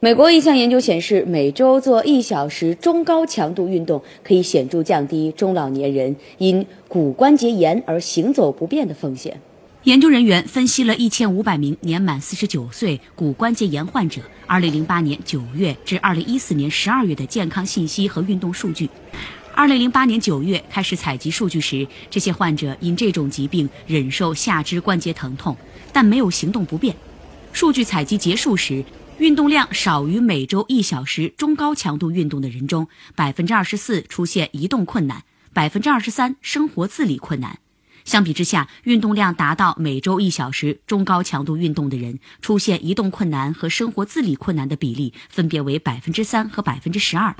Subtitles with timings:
[0.00, 9.40] 美国一项研究显示，每周做一小时中高强度运动可以显著降低中老年人因骨关节炎而行走不便的风险。
[9.82, 18.88] 研究人员分析了一千五百名年满四十九岁骨关节炎患者二零零八年九月至二零一四年十二月的健康信息和运动数据。
[19.52, 25.56] 二零零八年九月开始采集数据时，这些患者因这种疾病忍受下肢关节疼痛，
[25.92, 26.94] 但没有行动不便。
[27.52, 28.84] 数据采集结束时。
[29.18, 32.86] 运动量少于每周一小时中高强度运动的人中，
[33.16, 37.58] 百分之二十四出现移动困难，百分之二十三生活自理困难。
[38.04, 47.34] 相比之下，运动量达到每周一小时中高强度运动的人，出现移动困难和生活自理困难的比例分别为百分之三和百分之十二。